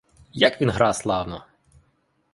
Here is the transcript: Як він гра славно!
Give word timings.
Як 0.33 0.61
він 0.61 0.69
гра 0.69 0.93
славно! 0.93 1.45